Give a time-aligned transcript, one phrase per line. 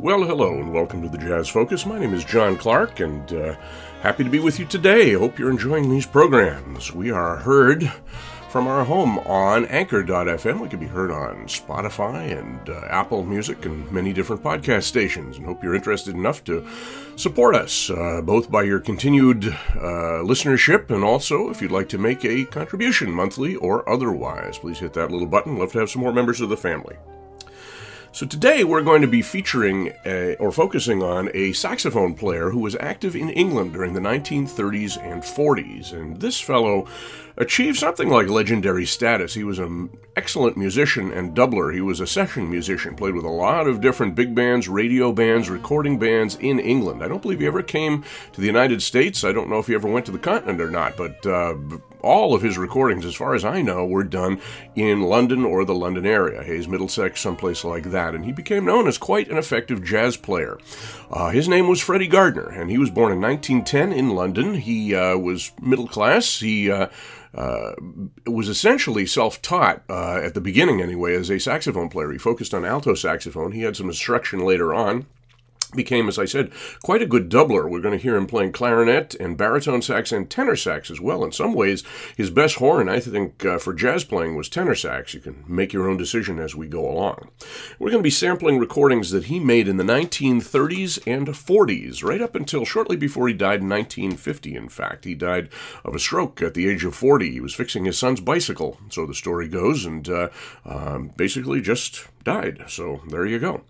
[0.00, 1.84] Well, hello, and welcome to the Jazz Focus.
[1.84, 3.56] My name is John Clark, and uh,
[4.00, 5.14] happy to be with you today.
[5.14, 6.94] Hope you're enjoying these programs.
[6.94, 7.90] We are heard
[8.48, 10.60] from our home on Anchor.fm.
[10.60, 15.36] We can be heard on Spotify and uh, Apple Music and many different podcast stations.
[15.36, 16.64] And hope you're interested enough to
[17.16, 21.98] support us, uh, both by your continued uh, listenership and also if you'd like to
[21.98, 24.58] make a contribution monthly or otherwise.
[24.58, 25.58] Please hit that little button.
[25.58, 26.96] Love to have some more members of the family.
[28.18, 32.58] So today we're going to be featuring a, or focusing on a saxophone player who
[32.58, 35.92] was active in England during the 1930s and 40s.
[35.92, 36.88] And this fellow
[37.36, 39.34] achieved something like legendary status.
[39.34, 41.72] He was an excellent musician and doubler.
[41.72, 45.48] He was a session musician, played with a lot of different big bands, radio bands,
[45.48, 47.04] recording bands in England.
[47.04, 49.22] I don't believe he ever came to the United States.
[49.22, 51.54] I don't know if he ever went to the continent or not, but uh,
[52.02, 54.40] all of his recordings, as far as I know, were done
[54.74, 58.14] in London or the London area, Hayes, Middlesex, someplace like that.
[58.14, 60.58] And he became known as quite an effective jazz player.
[61.10, 64.54] Uh, his name was Freddie Gardner, and he was born in 1910 in London.
[64.54, 66.40] He uh, was middle class.
[66.40, 66.88] He uh,
[67.34, 67.72] uh,
[68.26, 72.12] was essentially self taught uh, at the beginning, anyway, as a saxophone player.
[72.12, 73.52] He focused on alto saxophone.
[73.52, 75.06] He had some instruction later on
[75.74, 76.50] became, as I said,
[76.82, 77.68] quite a good doubler.
[77.68, 81.24] We're going to hear him playing clarinet and baritone sax and tenor sax as well.
[81.24, 81.84] In some ways,
[82.16, 85.14] his best horn, I think, uh, for jazz playing was tenor sax.
[85.14, 87.28] You can make your own decision as we go along.
[87.78, 92.22] We're going to be sampling recordings that he made in the 1930s and 40s, right
[92.22, 95.04] up until shortly before he died in 1950, in fact.
[95.04, 95.50] He died
[95.84, 97.30] of a stroke at the age of 40.
[97.30, 100.28] He was fixing his son's bicycle, so the story goes, and uh,
[100.64, 102.64] um, basically just died.
[102.68, 103.62] So there you go.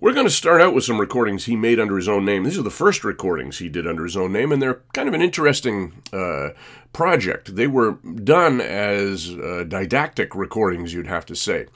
[0.00, 2.44] We're going to start out with some recordings he made under his own name.
[2.44, 5.14] These are the first recordings he did under his own name, and they're kind of
[5.14, 6.50] an interesting uh,
[6.92, 7.56] project.
[7.56, 11.66] They were done as uh, didactic recordings, you'd have to say.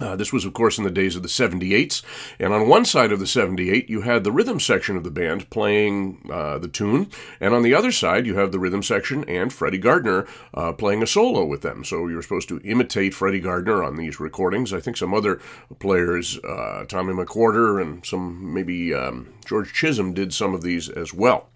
[0.00, 2.02] Uh, this was, of course, in the days of the 78s.
[2.38, 5.50] And on one side of the 78, you had the rhythm section of the band
[5.50, 7.08] playing uh, the tune.
[7.40, 11.02] And on the other side, you have the rhythm section and Freddie Gardner uh, playing
[11.02, 11.84] a solo with them.
[11.84, 14.72] So you're supposed to imitate Freddie Gardner on these recordings.
[14.72, 15.40] I think some other
[15.78, 21.12] players, uh, Tommy McQuater and some maybe um, George Chisholm, did some of these as
[21.12, 21.48] well.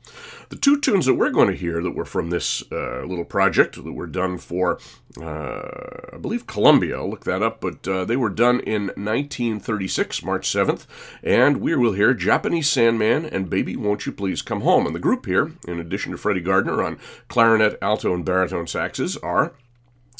[0.50, 3.82] The two tunes that we're going to hear that were from this uh, little project
[3.82, 4.78] that were done for,
[5.20, 10.22] uh, I believe, Columbia, I'll look that up, but uh, they were done in 1936,
[10.22, 10.86] March 7th,
[11.22, 14.86] and we will hear Japanese Sandman and Baby Won't You Please Come Home.
[14.86, 16.98] And the group here, in addition to Freddie Gardner on
[17.28, 19.54] clarinet, alto, and baritone saxes, are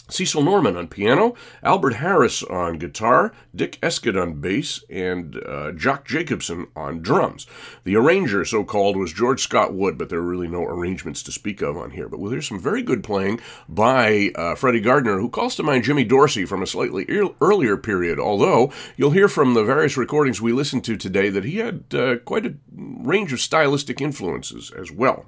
[0.09, 6.07] Cecil Norman on piano, Albert Harris on guitar, Dick Escott on bass, and uh, Jock
[6.07, 7.47] Jacobson on drums.
[7.85, 11.33] The arranger, so called, was George Scott Wood, but there are really no arrangements to
[11.33, 12.09] speak of on here.
[12.09, 15.85] But well, there's some very good playing by uh, Freddie Gardner, who calls to mind
[15.85, 17.07] Jimmy Dorsey from a slightly
[17.41, 21.57] earlier period, although you'll hear from the various recordings we listened to today that he
[21.59, 25.27] had uh, quite a range of stylistic influences as well.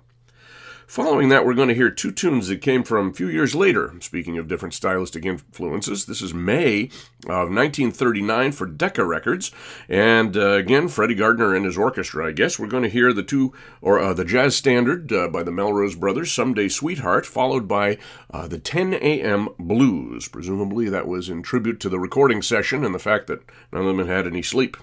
[0.86, 3.92] Following that, we're going to hear two tunes that came from a few years later.
[4.00, 6.84] Speaking of different stylistic influences, this is May
[7.24, 9.50] of 1939 for Decca Records,
[9.88, 12.28] and uh, again, Freddie Gardner and his orchestra.
[12.28, 13.52] I guess we're going to hear the two,
[13.82, 17.98] or uh, the jazz standard uh, by the Melrose Brothers, "Someday Sweetheart," followed by
[18.30, 19.48] uh, the 10 a.m.
[19.58, 20.28] Blues.
[20.28, 23.42] Presumably, that was in tribute to the recording session and the fact that
[23.72, 24.76] none of them had had any sleep.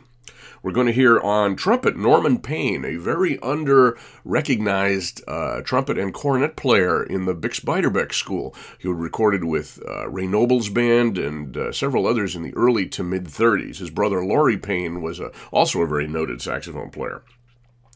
[0.64, 6.14] We're going to hear on trumpet Norman Payne, a very under recognized uh, trumpet and
[6.14, 8.56] cornet player in the Bix Beiderbecke School.
[8.80, 13.04] He recorded with uh, Ray Noble's band and uh, several others in the early to
[13.04, 13.80] mid 30s.
[13.80, 17.24] His brother Laurie Payne was a, also a very noted saxophone player.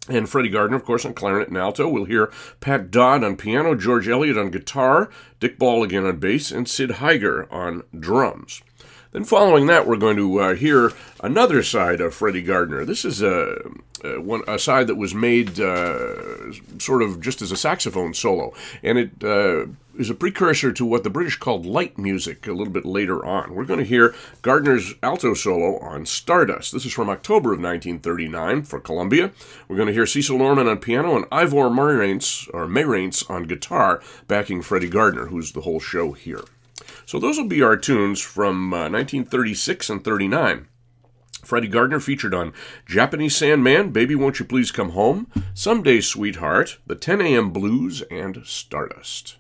[0.10, 1.88] And Freddie Gardner, of course, on clarinet and alto.
[1.88, 6.52] We'll hear Pat Dodd on piano, George Elliott on guitar, Dick Ball again on bass,
[6.52, 8.62] and Sid Heiger on drums.
[9.12, 10.92] Then, following that, we're going to uh, hear
[11.24, 12.86] another side of Freddie Gardner.
[12.86, 13.72] This is a,
[14.04, 18.54] a, one, a side that was made uh, sort of just as a saxophone solo,
[18.84, 22.72] and it uh, is a precursor to what the British called light music a little
[22.72, 23.56] bit later on.
[23.56, 26.72] We're going to hear Gardner's alto solo on Stardust.
[26.72, 29.32] This is from October of 1939 for Columbia.
[29.68, 34.02] We're going to hear Cecil Norman on piano and Ivor Mairants, or Marantz on guitar,
[34.28, 36.44] backing Freddie Gardner, who's the whole show here.
[37.08, 40.68] So those will be our tunes from uh, 1936 and 39.
[41.42, 42.52] Freddie Gardner featured on
[42.86, 47.52] Japanese Sandman, Baby Won't You Please Come Home, Someday Sweetheart, The 10 a.m.
[47.52, 49.37] Blues, and Stardust.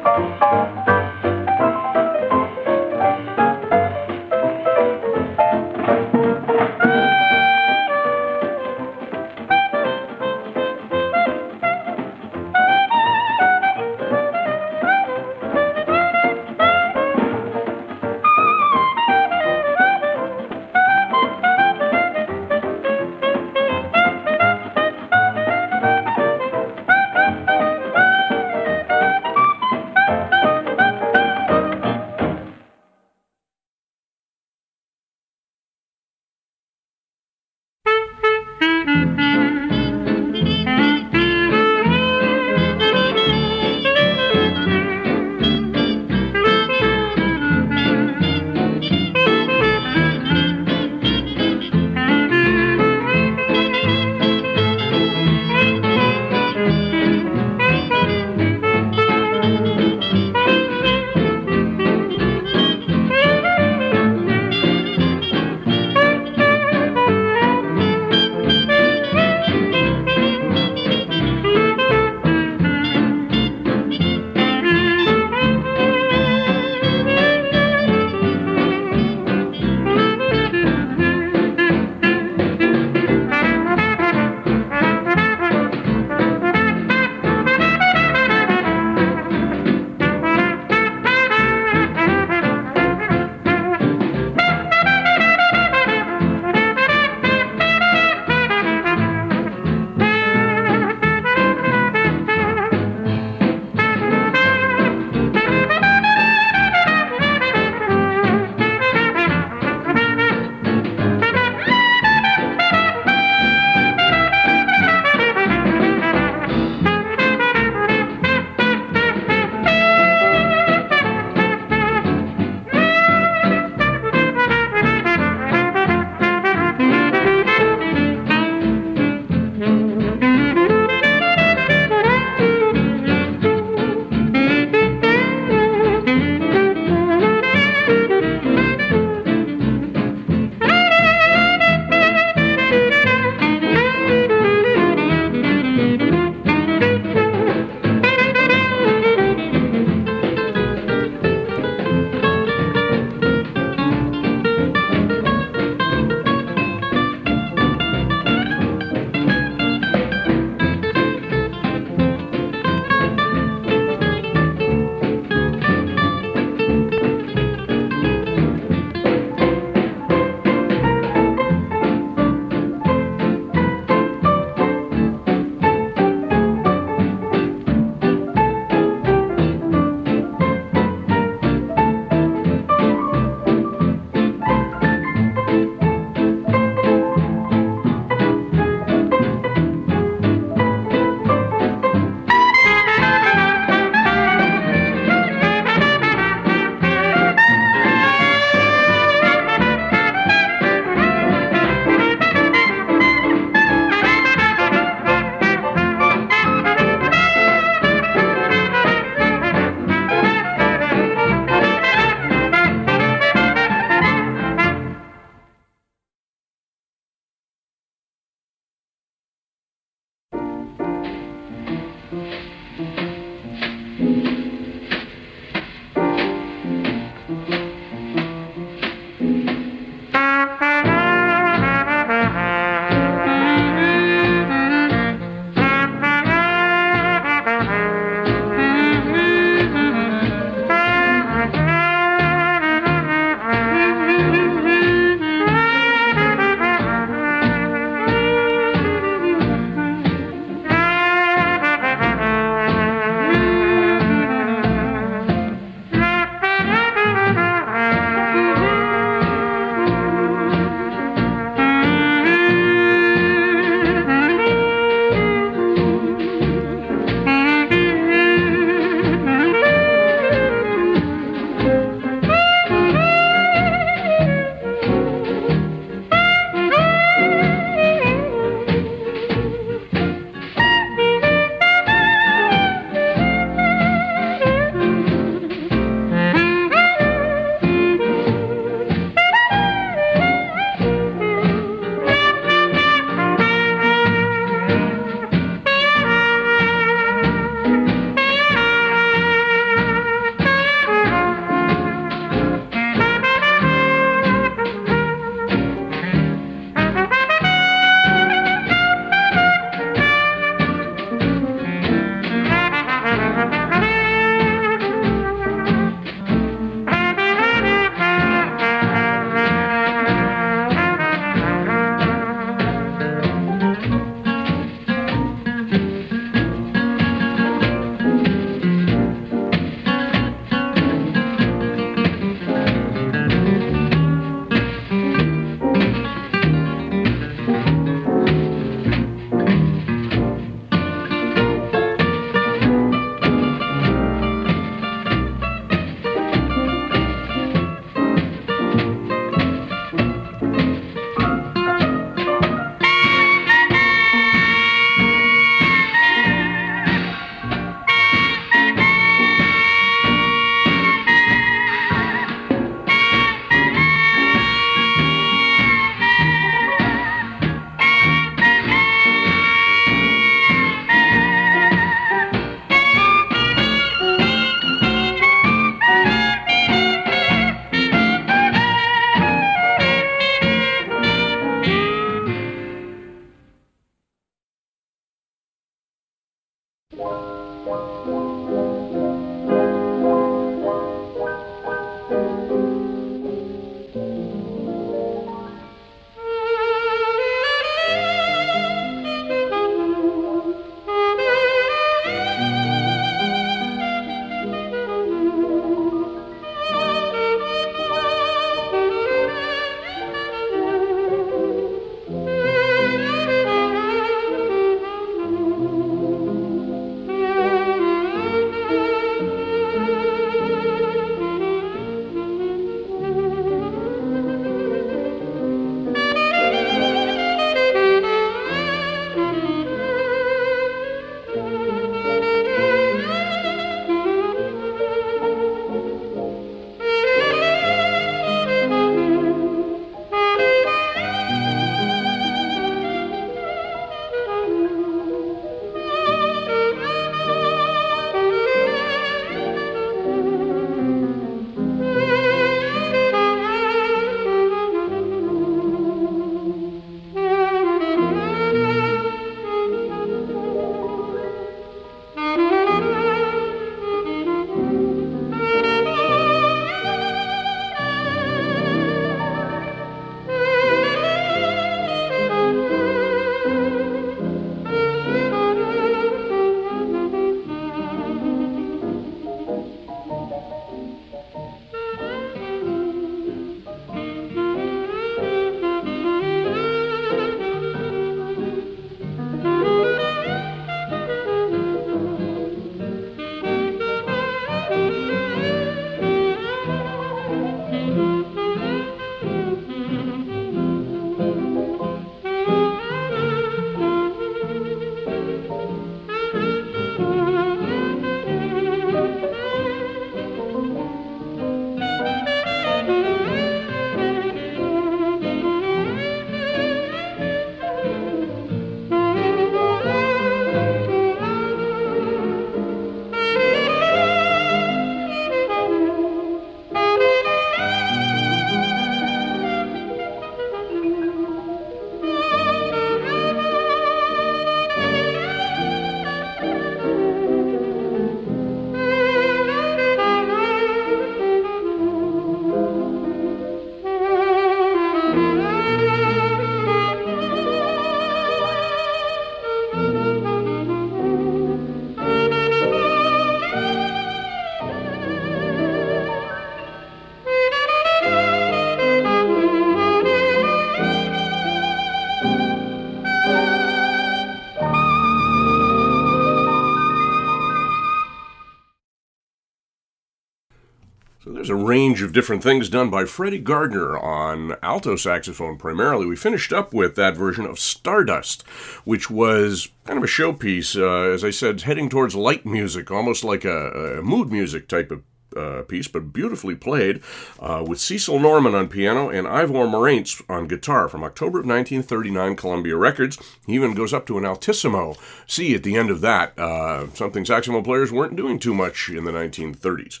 [571.68, 576.06] Range of different things done by Freddie Gardner on alto saxophone primarily.
[576.06, 578.40] We finished up with that version of Stardust,
[578.84, 583.22] which was kind of a showpiece, uh, as I said, heading towards light music, almost
[583.22, 585.02] like a, a mood music type of
[585.36, 587.02] uh, piece, but beautifully played,
[587.38, 592.34] uh, with Cecil Norman on piano and Ivor Mairants on guitar from October of 1939,
[592.36, 593.18] Columbia Records.
[593.46, 597.26] He even goes up to an altissimo C at the end of that, uh, something
[597.26, 600.00] saxophone players weren't doing too much in the 1930s.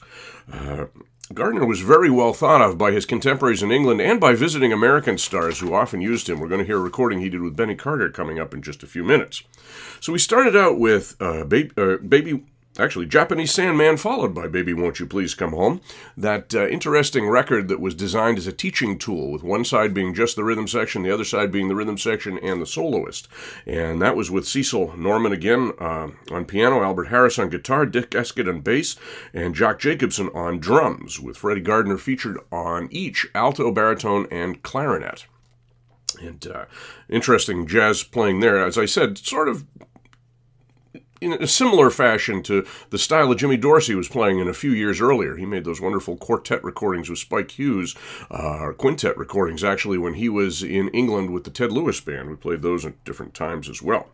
[1.34, 5.18] Gardner was very well thought of by his contemporaries in England and by visiting American
[5.18, 6.40] stars who often used him.
[6.40, 8.82] We're going to hear a recording he did with Benny Carter coming up in just
[8.82, 9.42] a few minutes.
[10.00, 11.44] So we started out with uh, uh,
[11.98, 12.44] Baby
[12.78, 15.80] actually Japanese Sandman, followed by Baby Won't You Please Come Home.
[16.16, 20.14] That uh, interesting record that was designed as a teaching tool, with one side being
[20.14, 23.28] just the rhythm section, the other side being the rhythm section and the soloist.
[23.66, 28.14] And that was with Cecil Norman again uh, on piano, Albert Harris on guitar, Dick
[28.14, 28.96] Escott on bass,
[29.34, 35.26] and Jock Jacobson on drums, with Freddie Gardner featured on each alto, baritone, and clarinet.
[36.20, 36.64] And uh,
[37.08, 38.64] interesting jazz playing there.
[38.64, 39.66] As I said, sort of
[41.20, 44.70] in a similar fashion to the style that Jimmy Dorsey was playing in a few
[44.70, 45.36] years earlier.
[45.36, 47.94] He made those wonderful quartet recordings with Spike Hughes,
[48.30, 52.28] uh, or quintet recordings actually, when he was in England with the Ted Lewis Band.
[52.28, 54.08] We played those at different times as well.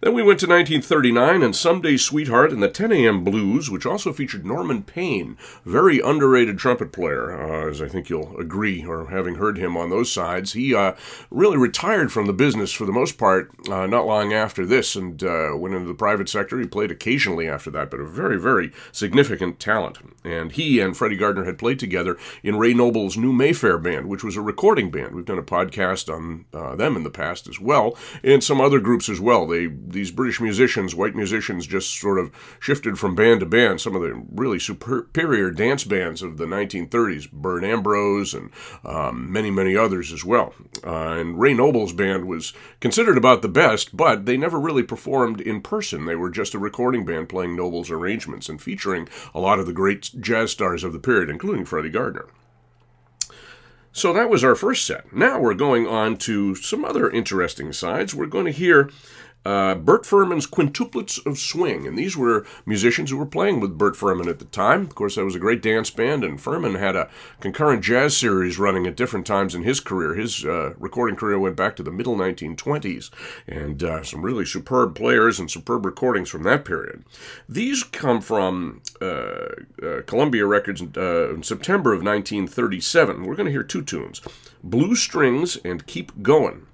[0.00, 3.24] Then we went to 1939 and Someday Sweetheart and the 10 a.m.
[3.24, 8.38] Blues, which also featured Norman Payne, very underrated trumpet player, uh, as I think you'll
[8.38, 10.52] agree, or having heard him on those sides.
[10.52, 10.92] He uh,
[11.32, 15.20] really retired from the business for the most part uh, not long after this and
[15.24, 16.60] uh, went into the private sector.
[16.60, 19.98] He played occasionally after that, but a very, very significant talent.
[20.22, 24.22] And he and Freddie Gardner had played together in Ray Noble's New Mayfair Band, which
[24.22, 25.16] was a recording band.
[25.16, 28.78] We've done a podcast on uh, them in the past as well, and some other
[28.78, 29.44] groups as well.
[29.44, 33.80] They these British musicians, white musicians, just sort of shifted from band to band.
[33.80, 38.50] Some of the really superior dance bands of the 1930s, Bert Ambrose and
[38.84, 40.54] um, many, many others as well.
[40.84, 45.40] Uh, and Ray Noble's band was considered about the best, but they never really performed
[45.40, 46.06] in person.
[46.06, 49.72] They were just a recording band playing Noble's arrangements and featuring a lot of the
[49.72, 52.26] great jazz stars of the period, including Freddie Gardner.
[53.92, 55.12] So that was our first set.
[55.12, 58.14] Now we're going on to some other interesting sides.
[58.14, 58.90] We're going to hear
[59.44, 61.86] uh, Bert Firman's Quintuplets of Swing.
[61.86, 64.82] And these were musicians who were playing with Bert Firman at the time.
[64.82, 67.08] Of course, that was a great dance band, and Firman had a
[67.40, 70.14] concurrent jazz series running at different times in his career.
[70.14, 73.10] His uh, recording career went back to the middle 1920s,
[73.46, 77.04] and uh, some really superb players and superb recordings from that period.
[77.48, 79.04] These come from uh,
[79.82, 83.24] uh, Columbia Records uh, in September of 1937.
[83.24, 84.20] We're going to hear two tunes
[84.62, 86.66] Blue Strings and Keep Going.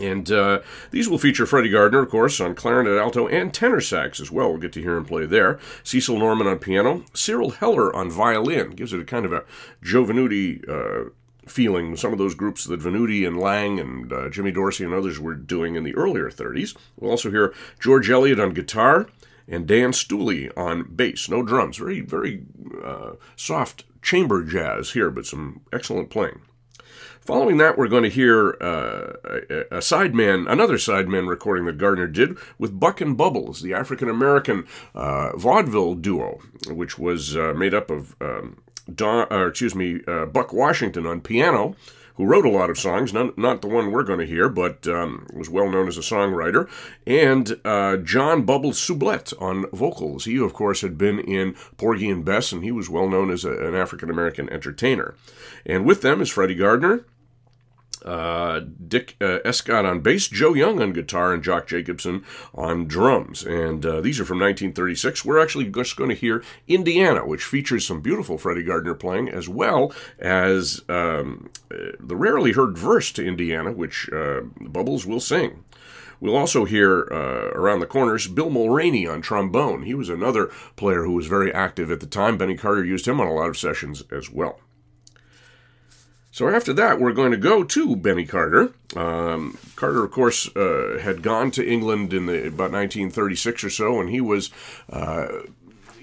[0.00, 4.20] And uh, these will feature Freddie Gardner, of course, on clarinet, alto, and tenor sax
[4.20, 4.48] as well.
[4.48, 5.58] We'll get to hear him play there.
[5.82, 7.04] Cecil Norman on piano.
[7.14, 8.70] Cyril Heller on violin.
[8.70, 9.44] Gives it a kind of a
[9.82, 11.10] Joe Venuti uh,
[11.46, 15.18] feeling, some of those groups that Venuti and Lang and uh, Jimmy Dorsey and others
[15.18, 16.76] were doing in the earlier 30s.
[16.98, 19.06] We'll also hear George Elliott on guitar
[19.48, 21.28] and Dan Stooley on bass.
[21.28, 21.76] No drums.
[21.76, 22.44] Very, very
[22.84, 26.40] uh, soft chamber jazz here, but some excellent playing.
[27.26, 32.06] Following that, we're going to hear uh, a, a sideman, another sideman recording that Gardner
[32.06, 37.74] did with Buck and Bubbles, the African American uh, vaudeville duo, which was uh, made
[37.74, 38.62] up of um,
[38.94, 41.74] Don, uh, excuse me, uh, Buck Washington on piano,
[42.14, 44.86] who wrote a lot of songs, not, not the one we're going to hear, but
[44.86, 46.70] um, was well known as a songwriter,
[47.08, 50.26] and uh, John Bubbles Sublette on vocals.
[50.26, 53.44] He, of course, had been in Porgy and Bess, and he was well known as
[53.44, 55.16] a, an African American entertainer.
[55.66, 57.04] And with them is Freddie Gardner,
[58.04, 63.44] uh, Dick uh, Escott on bass, Joe Young on guitar, and Jock Jacobson on drums.
[63.44, 65.24] And uh, these are from 1936.
[65.24, 69.48] We're actually just going to hear Indiana, which features some beautiful Freddie Gardner playing, as
[69.48, 75.64] well as um, the rarely heard verse to Indiana, which uh, Bubbles will sing.
[76.20, 79.82] We'll also hear uh, around the corners Bill Mulraney on trombone.
[79.82, 82.38] He was another player who was very active at the time.
[82.38, 84.58] Benny Carter used him on a lot of sessions as well.
[86.36, 88.74] So after that, we're going to go to Benny Carter.
[88.94, 94.00] Um, Carter, of course, uh, had gone to England in the, about 1936 or so,
[94.02, 94.50] and he was
[94.92, 95.28] uh,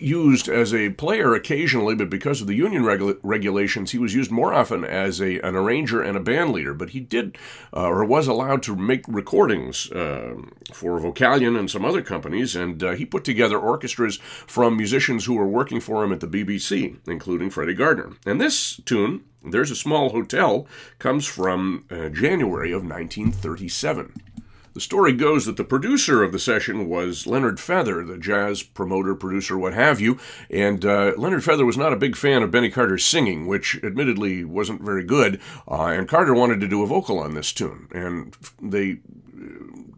[0.04, 4.32] used as a player occasionally, but because of the union regu- regulations, he was used
[4.32, 6.74] more often as a, an arranger and a band leader.
[6.74, 7.38] But he did,
[7.76, 10.36] uh, or was allowed to make recordings uh,
[10.74, 15.36] for Vocalion and some other companies, and uh, he put together orchestras from musicians who
[15.36, 18.14] were working for him at the BBC, including Freddie Gardner.
[18.26, 20.68] And this tune, There's a Small Hotel,
[21.00, 24.33] comes from uh, January of 1937.
[24.74, 29.14] The story goes that the producer of the session was Leonard Feather, the jazz promoter,
[29.14, 30.20] producer, what have you.
[30.50, 34.44] And uh, Leonard Feather was not a big fan of Benny Carter's singing, which admittedly
[34.44, 35.40] wasn't very good.
[35.68, 37.88] Uh, and Carter wanted to do a vocal on this tune.
[37.94, 39.00] And they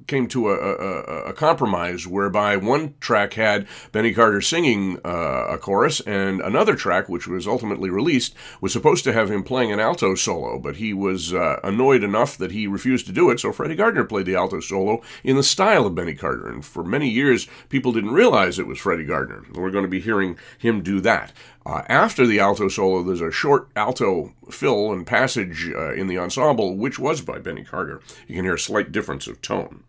[0.07, 5.57] came to a, a, a, compromise whereby one track had Benny Carter singing uh, a
[5.57, 9.79] chorus, and another track, which was ultimately released, was supposed to have him playing an
[9.79, 13.51] alto solo, but he was uh, annoyed enough that he refused to do it, so
[13.51, 16.47] Freddie Gardner played the alto solo in the style of Benny Carter.
[16.47, 19.43] And for many years, people didn't realize it was Freddie Gardner.
[19.53, 21.33] We're going to be hearing him do that.
[21.65, 26.17] Uh, after the alto solo, there's a short alto fill and passage uh, in the
[26.17, 28.01] ensemble, which was by Benny Carter.
[28.27, 29.83] You can hear a slight difference of tone.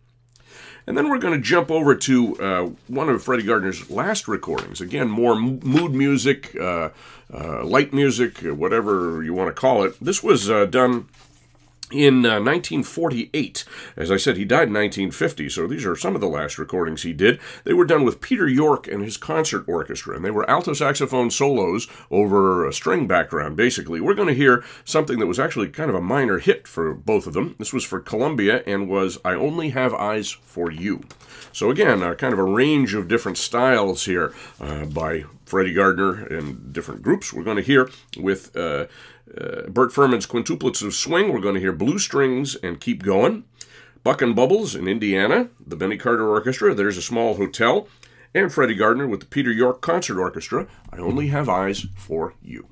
[0.87, 4.81] And then we're going to jump over to uh, one of Freddie Gardner's last recordings.
[4.81, 6.90] Again, more mood music, uh,
[7.33, 9.96] uh, light music, whatever you want to call it.
[10.01, 11.09] This was uh, done
[11.92, 13.64] in uh, 1948.
[13.96, 17.03] As I said, he died in 1950, so these are some of the last recordings
[17.03, 17.38] he did.
[17.64, 21.31] They were done with Peter York and his concert orchestra, and they were alto saxophone
[21.31, 24.01] solos over a string background, basically.
[24.01, 27.27] We're going to hear something that was actually kind of a minor hit for both
[27.27, 27.55] of them.
[27.59, 31.05] This was for Columbia and was I Only Have Eyes for You.
[31.53, 36.27] So, again, uh, kind of a range of different styles here uh, by Freddie Gardner
[36.27, 37.33] and different groups.
[37.33, 38.55] We're going to hear with
[39.36, 41.32] uh, Bert Firman's Quintuplets of Swing.
[41.32, 43.44] We're going to hear Blue Strings and Keep Going.
[44.02, 47.88] Buck and Bubbles in Indiana, the Benny Carter Orchestra, There's a Small Hotel,
[48.32, 52.68] and Freddie Gardner with the Peter York Concert Orchestra, I Only Have Eyes for You.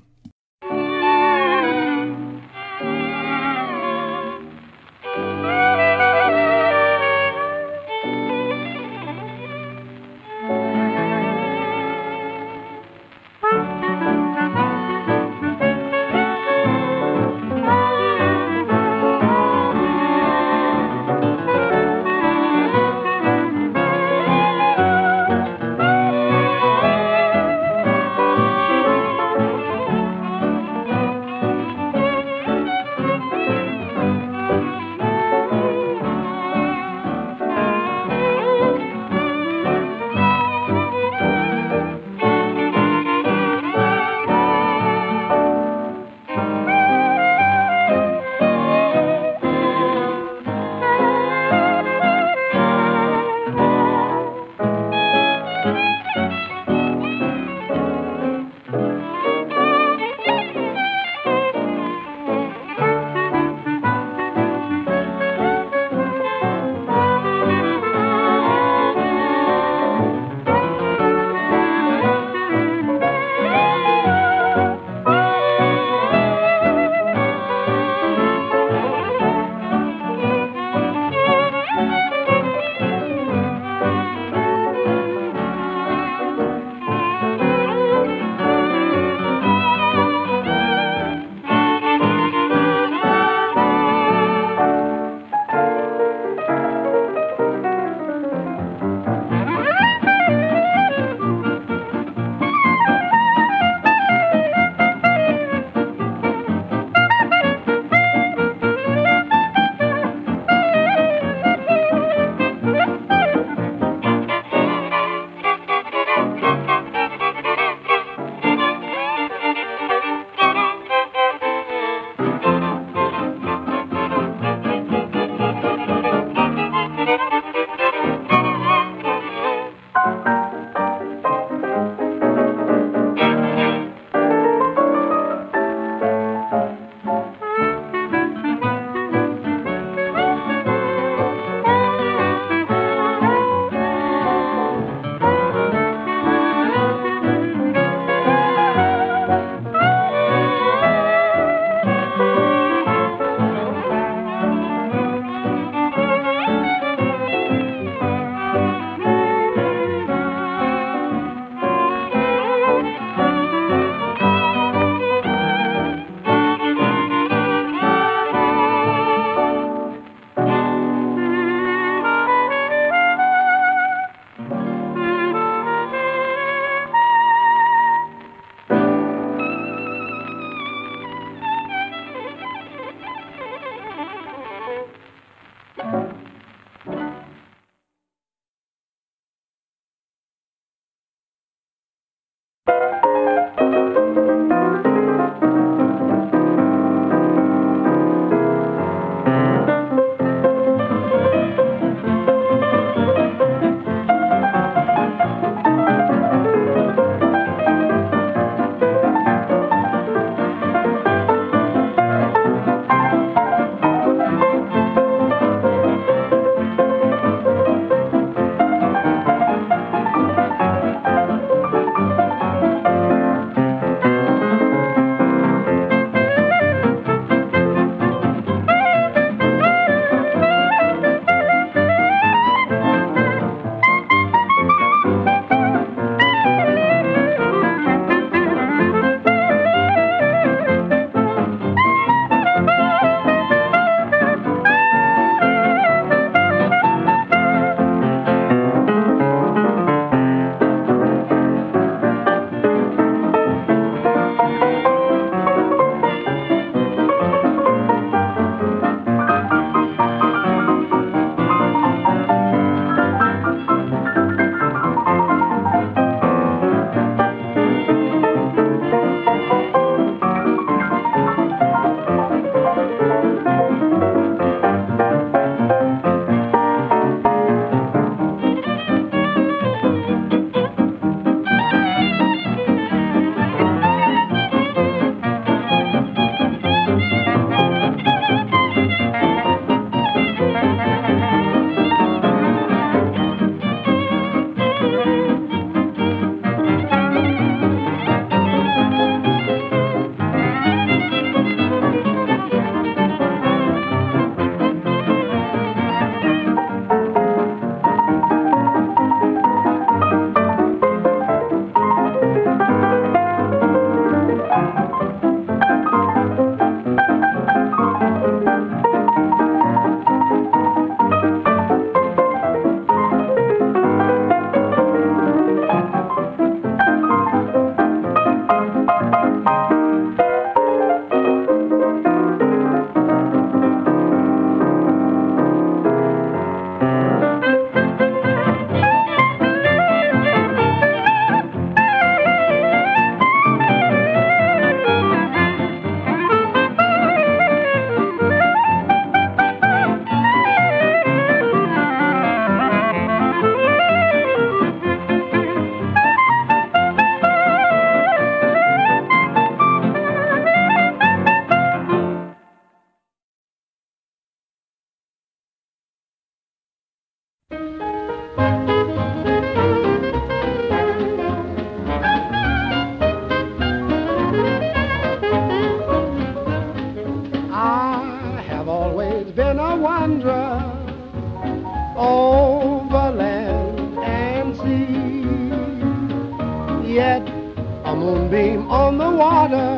[388.05, 389.71] Moonbeam on the water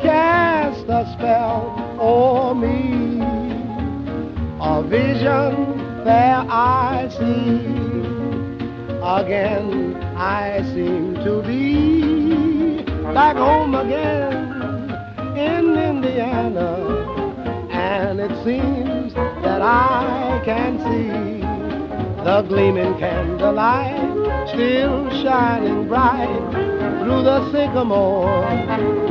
[0.00, 1.60] cast a spell
[1.98, 3.20] o'er me.
[4.60, 7.66] A vision there I see.
[9.18, 14.34] Again I seem to be back home again
[15.36, 16.70] in Indiana.
[17.72, 21.40] And it seems that I can see
[22.22, 24.17] the gleaming candlelight
[24.58, 26.50] still shining bright
[26.98, 28.42] through the sycamore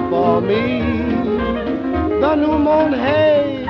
[0.09, 0.81] for me.
[2.19, 3.63] The new moon hay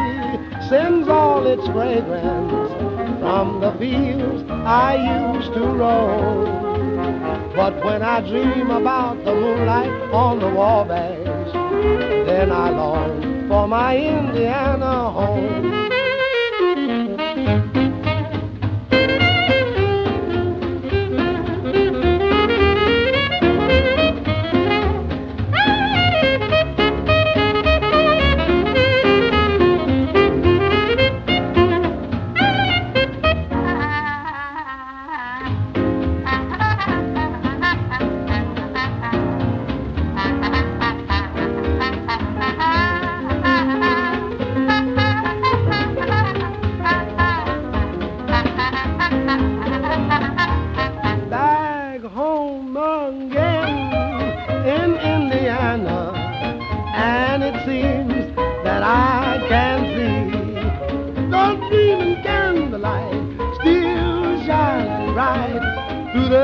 [0.70, 2.72] sends all its fragrance
[3.20, 7.54] from the fields I used to roam.
[7.56, 11.54] But when I dream about the moonlight on the Wabash,
[12.26, 15.67] then I long for my Indiana home.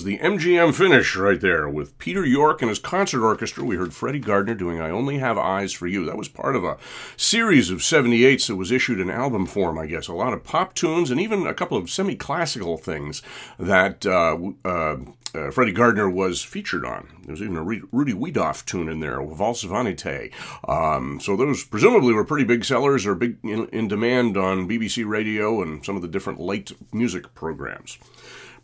[0.00, 3.62] was the MGM finish right there with Peter Yorke and his concert orchestra.
[3.62, 6.06] We heard Freddie Gardner doing I Only Have Eyes for You.
[6.06, 6.78] That was part of a
[7.18, 10.08] series of 78s that was issued in album form, I guess.
[10.08, 13.20] A lot of pop tunes and even a couple of semi classical things
[13.58, 14.96] that uh, uh,
[15.34, 17.08] uh, Freddie Gardner was featured on.
[17.24, 20.32] There was even a Rudy Wiedoeft tune in there, Valse Vanité.
[20.66, 25.06] Um, so those presumably were pretty big sellers or big in, in demand on BBC
[25.06, 27.98] Radio and some of the different late music programs.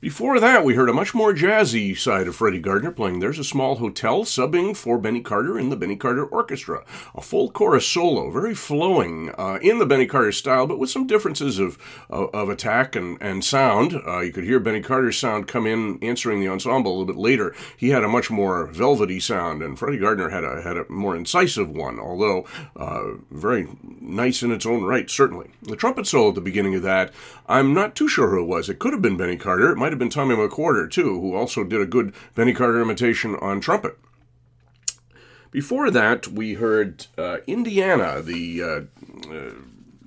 [0.06, 3.44] Before that, we heard a much more jazzy side of Freddie Gardner playing There's a
[3.44, 6.84] Small Hotel, subbing for Benny Carter in the Benny Carter Orchestra.
[7.16, 11.08] A full chorus solo, very flowing uh, in the Benny Carter style, but with some
[11.08, 11.76] differences of,
[12.08, 14.00] of, of attack and, and sound.
[14.06, 17.16] Uh, you could hear Benny Carter's sound come in answering the ensemble a little bit
[17.16, 17.52] later.
[17.76, 21.16] He had a much more velvety sound, and Freddie Gardner had a, had a more
[21.16, 22.46] incisive one, although
[22.76, 23.66] uh, very
[24.06, 25.50] nice in its own right, certainly.
[25.62, 27.12] The trumpet solo at the beginning of that,
[27.48, 28.68] I'm not too sure who it was.
[28.68, 29.70] It could have been Benny Carter.
[29.70, 33.36] It might have been Tommy McQuater, too, who also did a good Benny Carter imitation
[33.36, 33.98] on trumpet.
[35.50, 38.80] Before that, we heard uh, Indiana, the uh,
[39.32, 39.52] uh,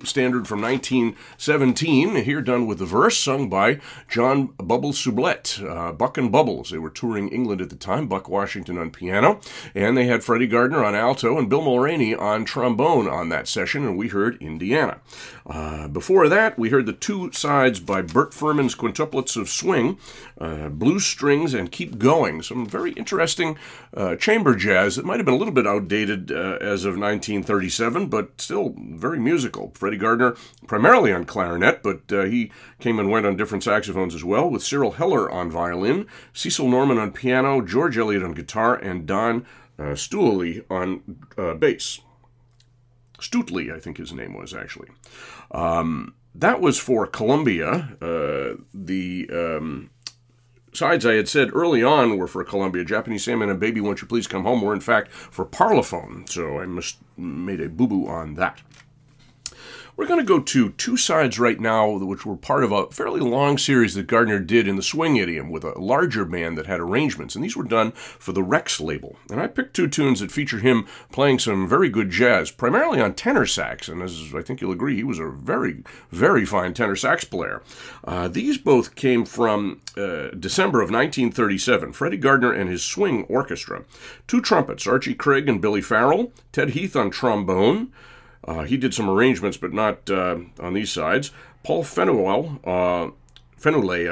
[0.04, 6.18] standard from 1917, here done with the verse sung by John Bubbles Sublette, uh, Buck
[6.18, 6.70] and Bubbles.
[6.70, 9.40] They were touring England at the time, Buck Washington on piano,
[9.74, 13.84] and they had Freddie Gardner on alto and Bill Mulraney on trombone on that session,
[13.84, 15.00] and we heard Indiana.
[15.46, 19.98] Uh, before that, we heard the two sides by Bert Firman's Quintuplets of Swing,
[20.40, 22.42] uh, Blue Strings, and Keep Going.
[22.42, 23.56] Some very interesting
[23.94, 28.06] uh, chamber jazz that might have been a little bit outdated uh, as of 1937,
[28.06, 29.72] but still very musical.
[29.74, 30.36] Freddie Gardner,
[30.66, 34.62] primarily on clarinet, but uh, he came and went on different saxophones as well, with
[34.62, 39.44] Cyril Hellier on violin, Cecil Norman on piano, George Elliott on guitar, and Don
[39.78, 39.96] uh,
[40.70, 42.00] on uh, bass.
[43.18, 44.88] Stutley, I think his name was actually.
[45.50, 47.96] Um, that was for Columbia.
[48.00, 49.90] Uh, the um,
[50.72, 52.84] sides I had said early on were for Columbia.
[52.84, 56.28] Japanese Sandman and Baby Won't You Please Come Home were in fact for Parlophone.
[56.28, 58.62] So I must made a boo boo on that.
[60.00, 63.20] We're going to go to two sides right now, which were part of a fairly
[63.20, 66.80] long series that Gardner did in the swing idiom with a larger band that had
[66.80, 69.16] arrangements, and these were done for the Rex label.
[69.30, 73.12] And I picked two tunes that feature him playing some very good jazz, primarily on
[73.12, 76.96] tenor sax, and as I think you'll agree, he was a very, very fine tenor
[76.96, 77.62] sax player.
[78.02, 83.84] Uh, these both came from uh, December of 1937, Freddie Gardner and his swing orchestra.
[84.26, 87.92] Two trumpets, Archie Craig and Billy Farrell, Ted Heath on trombone,
[88.44, 91.30] uh, he did some arrangements, but not uh, on these sides.
[91.62, 93.10] Paul Fenwell, uh,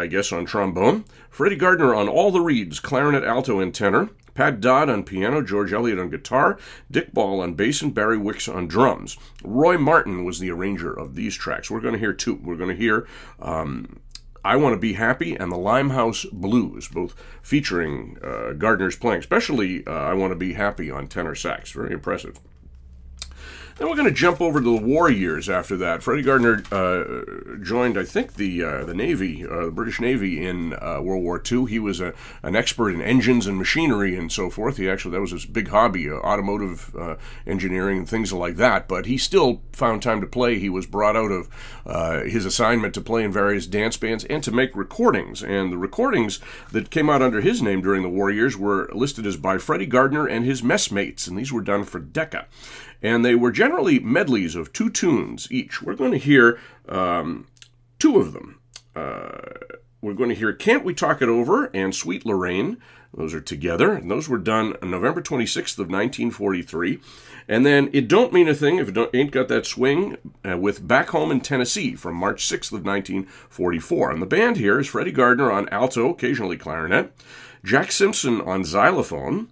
[0.01, 1.05] I guess, on trombone.
[1.31, 4.11] Freddie Gardner on all the reeds, clarinet, alto, and tenor.
[4.35, 6.59] Pat Dodd on piano, George Elliott on guitar,
[6.89, 9.17] Dick Ball on bass, and Barry Wicks on drums.
[9.43, 11.71] Roy Martin was the arranger of these tracks.
[11.71, 12.37] We're going to hear two.
[12.37, 13.09] We're going to hear
[13.41, 13.99] um,
[14.45, 19.85] I Want to Be Happy and the Limehouse Blues, both featuring uh, Gardner's playing, especially
[19.87, 21.73] uh, I Want to Be Happy on tenor sax.
[21.73, 22.39] Very impressive.
[23.79, 26.03] Then we're going to jump over to the war years after that.
[26.03, 30.75] Freddie Gardner uh, joined, I think, the uh, the Navy, uh, the British Navy in
[30.83, 31.67] uh, World War II.
[31.67, 32.13] He was a,
[32.43, 34.79] an expert in engines and machinery and so forth.
[34.79, 37.17] He actually, that was his big hobby, uh, automotive uh,
[37.47, 38.89] engineering and things like that.
[38.89, 40.59] But he still found time to play.
[40.59, 41.49] He was brought out of
[42.27, 45.41] his assignment to play in various dance bands and to make recordings.
[45.41, 46.41] And the recordings
[46.73, 49.87] that came out under his name during the war years were listed as by Freddie
[49.87, 52.47] Gardner and his messmates, and these were done for Decca
[53.03, 55.83] and they were generally medleys of two tunes each.
[55.83, 57.47] We're going to hear um,
[57.99, 58.61] two of them.
[58.95, 59.39] Uh,
[60.01, 62.79] we're going to hear Can't We Talk It Over and Sweet Lorraine.
[63.15, 67.01] Those are together, and those were done on November 26th of 1943.
[67.49, 70.19] And then It Don't Mean a Thing If It Ain't Got That Swing
[70.49, 74.11] uh, with Back Home in Tennessee from March 6th of 1944.
[74.11, 77.13] And the band here is Freddie Gardner on alto, occasionally clarinet,
[77.65, 79.49] Jack Simpson on xylophone,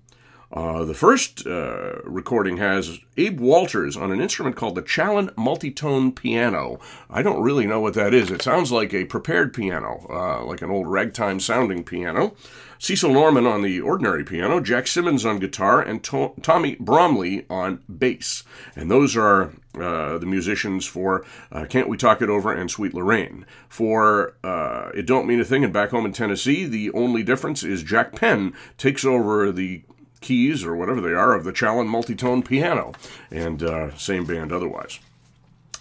[0.53, 6.14] uh, the first uh, recording has Abe Walters on an instrument called the Challen Multitone
[6.14, 6.78] Piano.
[7.11, 8.30] I don't really know what that is.
[8.30, 12.34] It sounds like a prepared piano, uh, like an old ragtime sounding piano.
[12.78, 17.80] Cecil Norman on the ordinary piano, Jack Simmons on guitar, and to- Tommy Bromley on
[17.88, 18.44] bass.
[18.76, 22.94] And those are uh, the musicians for uh, Can't We Talk It Over and Sweet
[22.94, 23.47] Lorraine.
[23.68, 27.64] For uh, It Don't Mean a Thing and Back Home in Tennessee, the only difference
[27.64, 29.82] is Jack Penn takes over the
[30.27, 32.93] keys or whatever they are of the Challen multitone piano,
[33.31, 34.99] and uh, same band otherwise.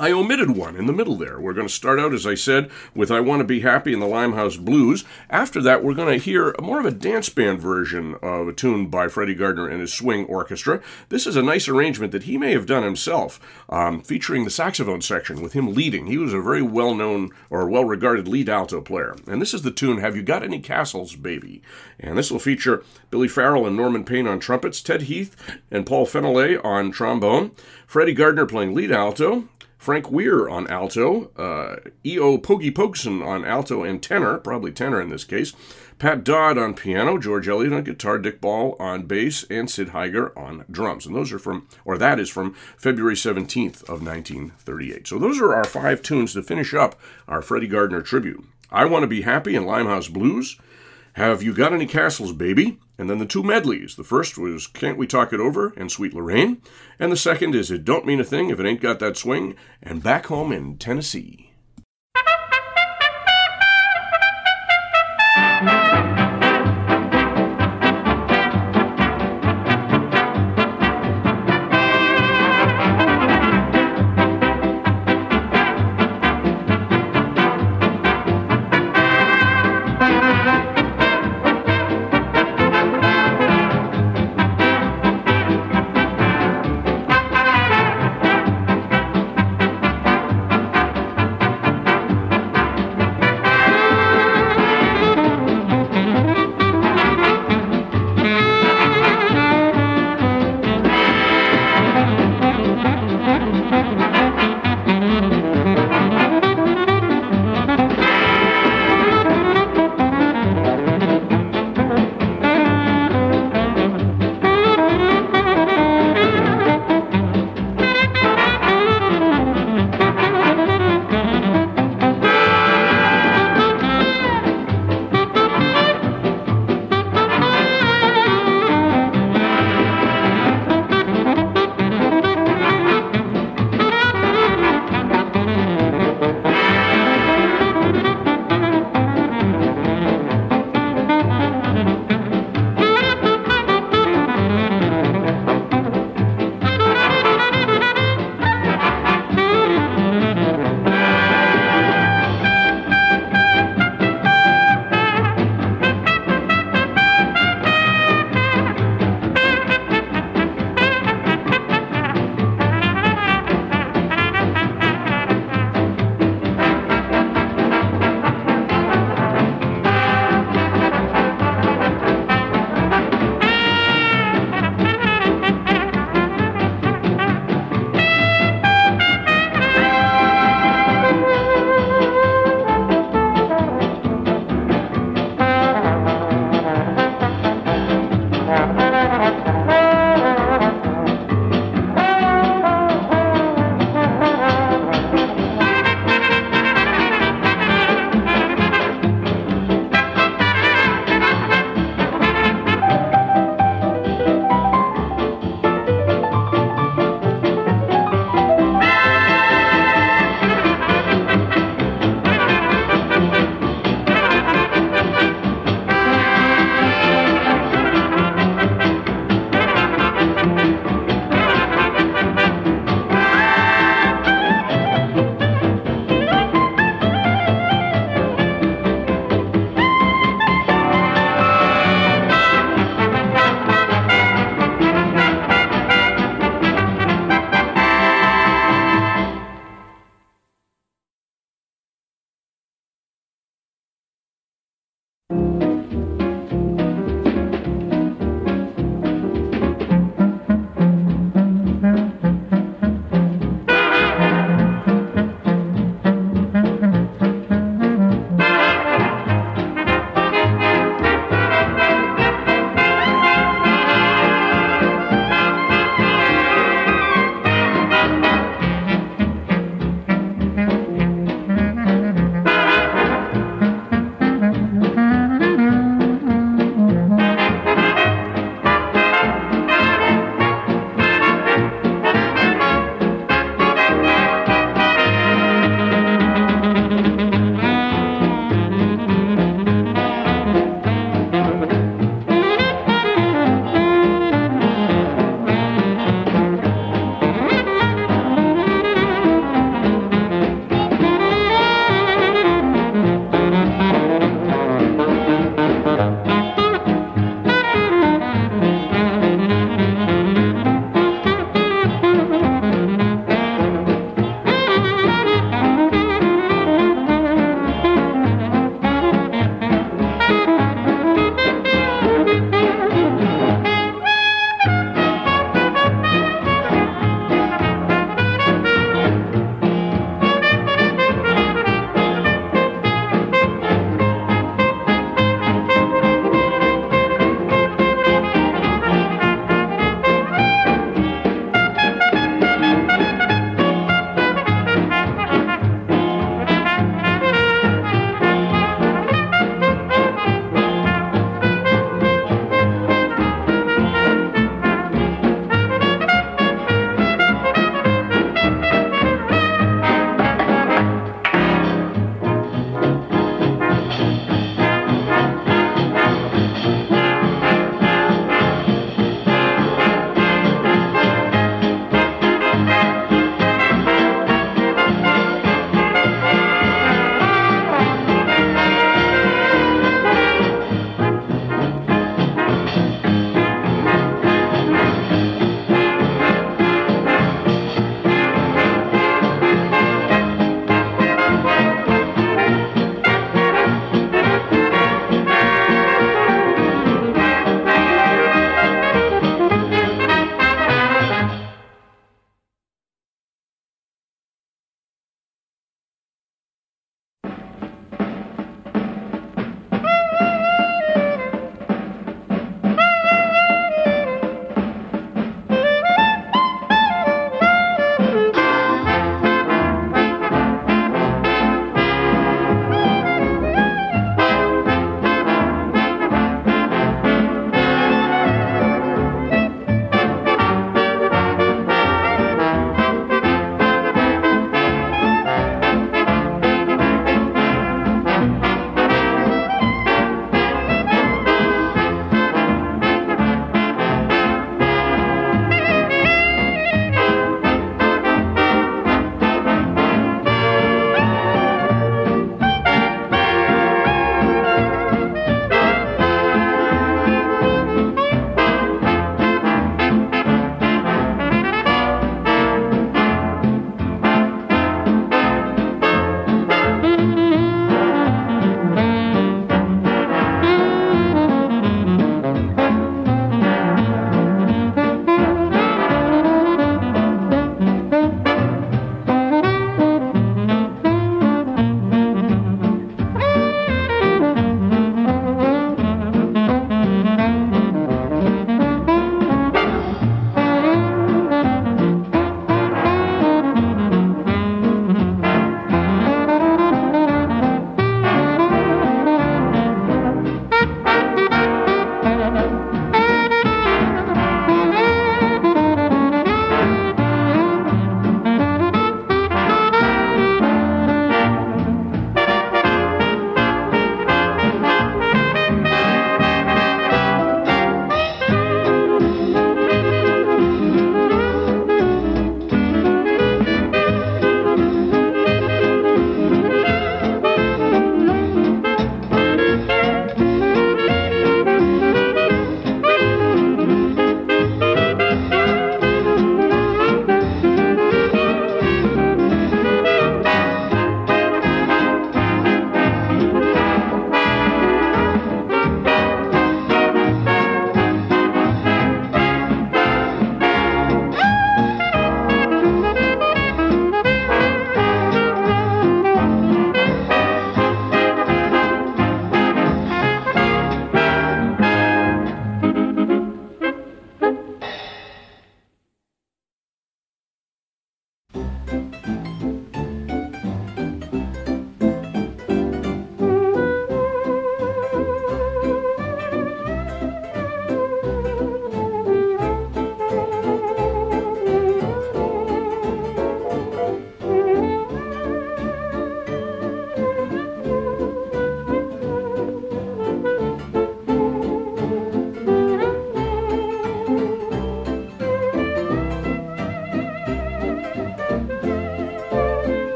[0.00, 1.38] I omitted one in the middle there.
[1.38, 4.00] We're going to start out, as I said, with I Want to Be Happy in
[4.00, 5.04] the Limehouse Blues.
[5.28, 8.86] After that, we're going to hear more of a dance band version of a tune
[8.86, 10.80] by Freddie Gardner and his swing orchestra.
[11.10, 13.38] This is a nice arrangement that he may have done himself,
[13.68, 16.06] um, featuring the saxophone section with him leading.
[16.06, 19.14] He was a very well known or well regarded lead alto player.
[19.26, 21.60] And this is the tune Have You Got Any Castles, Baby?
[21.98, 25.36] And this will feature Billy Farrell and Norman Payne on trumpets, Ted Heath
[25.70, 27.50] and Paul Feneley on trombone,
[27.86, 29.46] Freddie Gardner playing lead alto,
[29.80, 32.36] Frank Weir on alto, uh, E.O.
[32.36, 35.54] Pogie Pogson on alto and tenor, probably tenor in this case,
[35.98, 40.36] Pat Dodd on piano, George Elliott on guitar, Dick Ball on bass, and Sid Heiger
[40.36, 41.06] on drums.
[41.06, 45.08] And those are from, or that is from February 17th of 1938.
[45.08, 48.44] So those are our five tunes to finish up our Freddie Gardner tribute.
[48.70, 50.58] I Want to Be Happy in Limehouse Blues,
[51.14, 53.96] Have You Got Any Castles, Baby, and then the two medleys.
[53.96, 56.62] The first was Can't We Talk It Over and Sweet Lorraine.
[56.98, 59.56] And the second is It Don't Mean a Thing If It Ain't Got That Swing
[59.82, 61.50] and Back Home in Tennessee.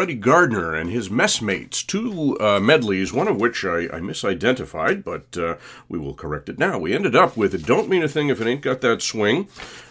[0.00, 5.36] Freddie Gardner and his messmates, two uh, medleys, one of which I, I misidentified, but
[5.36, 5.56] uh,
[5.90, 6.78] we will correct it now.
[6.78, 9.48] We ended up with It Don't Mean a Thing If It Ain't Got That Swing,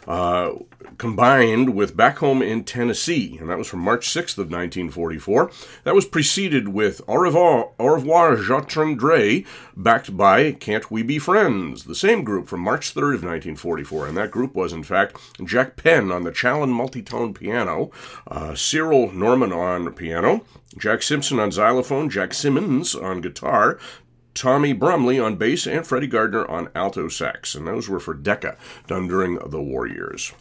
[0.07, 0.53] uh,
[0.99, 5.49] combined with Back Home in Tennessee, and that was from March 6th of 1944.
[5.85, 9.47] That was preceded with Au revoir, Au revoir J'attendrai,
[9.77, 14.17] backed by Can't We Be Friends, the same group from March 3rd of 1944, and
[14.17, 17.91] that group was, in fact, Jack Penn on the Challen multitone piano,
[18.27, 20.45] uh, Cyril Norman on piano,
[20.77, 23.79] Jack Simpson on xylophone, Jack Simmons on guitar,
[24.33, 27.55] Tommy Brumley on bass, and Freddie Gardner on alto sax.
[27.55, 30.33] And those were for Decca, done during the war years.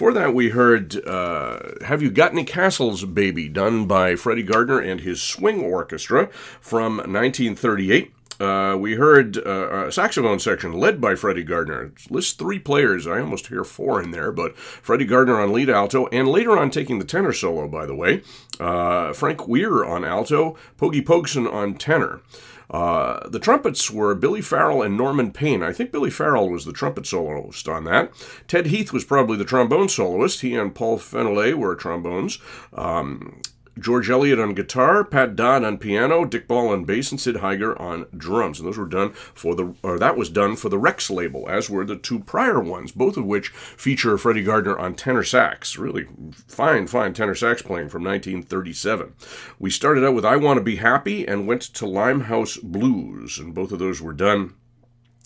[0.00, 4.80] Before that, we heard uh, Have You Got Any Castles, Baby, done by Freddie Gardner
[4.80, 6.28] and his Swing Orchestra
[6.58, 8.10] from 1938.
[8.40, 11.92] Uh, we heard uh, a saxophone section led by Freddie Gardner.
[12.08, 13.06] Lists three players.
[13.06, 16.70] I almost hear four in there, but Freddie Gardner on lead alto, and later on
[16.70, 18.22] taking the tenor solo, by the way.
[18.58, 22.22] Uh, Frank Weir on alto, Pogie Pogson on tenor.
[22.70, 25.62] Uh, the trumpets were Billy Farrell and Norman Payne.
[25.62, 28.12] I think Billy Farrell was the trumpet soloist on that.
[28.46, 30.40] Ted Heath was probably the trombone soloist.
[30.40, 32.38] He and Paul Fenoulhet were trombones.
[32.72, 33.42] Um,
[33.80, 37.78] George Elliott on guitar, Pat Dodd on piano, Dick Ball on bass, and Sid Heiger
[37.80, 38.58] on drums.
[38.58, 41.70] And those were done for the, or that was done for the Rex label, as
[41.70, 45.78] were the two prior ones, both of which feature Freddie Gardner on tenor sax.
[45.78, 46.06] Really
[46.46, 49.14] fine, fine tenor sax playing from 1937.
[49.58, 53.54] We started out with I Want to Be Happy and went to Limehouse Blues, and
[53.54, 54.54] both of those were done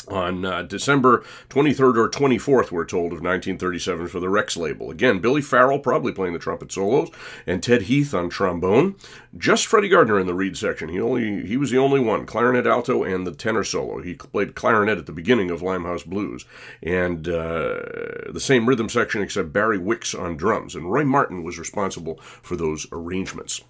[0.09, 4.91] on uh, December 23rd or 24th, we're told, of 1937 for the Rex label.
[4.91, 7.11] Again, Billy Farrell probably playing the trumpet solos,
[7.47, 8.97] and Ted Heath on trombone.
[9.37, 10.89] Just Freddie Gardner in the reed section.
[10.89, 14.01] He only he was the only one, clarinet alto and the tenor solo.
[14.01, 16.45] He played clarinet at the beginning of Limehouse Blues,
[16.83, 17.81] and uh,
[18.31, 20.75] the same rhythm section except Barry Wicks on drums.
[20.75, 23.63] And Roy Martin was responsible for those arrangements.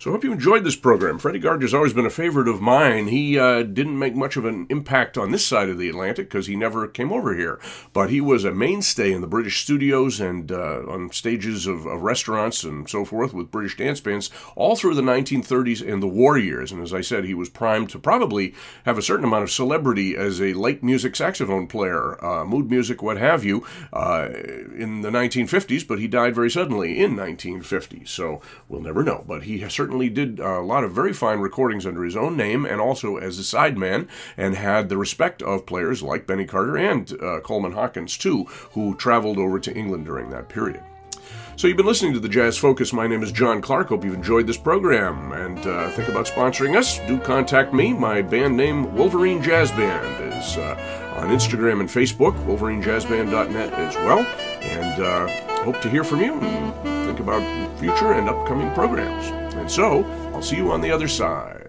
[0.00, 1.18] So I hope you enjoyed this program.
[1.18, 3.08] Freddie Gardner's always been a favorite of mine.
[3.08, 6.46] He uh, didn't make much of an impact on this side of the Atlantic because
[6.46, 7.58] he never came over here,
[7.92, 12.02] but he was a mainstay in the British studios and uh, on stages of, of,
[12.02, 16.38] restaurants and so forth with British dance bands all through the 1930s and the war
[16.38, 16.70] years.
[16.70, 20.16] And as I said, he was primed to probably have a certain amount of celebrity
[20.16, 25.10] as a light music saxophone player, uh, mood music, what have you, uh, in the
[25.10, 25.86] 1950s.
[25.88, 29.24] But he died very suddenly in 1950, so we'll never know.
[29.26, 32.66] But he certainly certainly did a lot of very fine recordings under his own name
[32.66, 37.10] and also as a sideman, and had the respect of players like Benny Carter and
[37.22, 40.82] uh, Coleman Hawkins, too, who traveled over to England during that period.
[41.56, 42.92] So you've been listening to the Jazz Focus.
[42.92, 43.88] My name is John Clark.
[43.88, 46.98] Hope you've enjoyed this program and uh, think about sponsoring us.
[47.08, 47.94] Do contact me.
[47.94, 52.34] My band name, Wolverine Jazz Band, is uh, on Instagram and Facebook.
[52.44, 54.18] WolverineJazzBand.net as well.
[54.60, 55.28] And uh,
[55.64, 57.40] hope to hear from you and think about
[57.78, 59.47] future and upcoming programs.
[59.58, 61.67] And so, I'll see you on the other side.